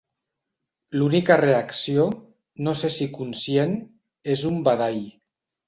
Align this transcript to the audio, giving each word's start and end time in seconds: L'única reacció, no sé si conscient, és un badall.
L'única 0.99 1.37
reacció, 1.41 2.07
no 2.69 2.75
sé 2.81 2.93
si 2.97 3.09
conscient, 3.21 3.79
és 4.37 4.49
un 4.53 4.61
badall. 4.71 5.03